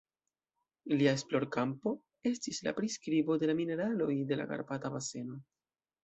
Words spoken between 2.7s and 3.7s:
priskribo de la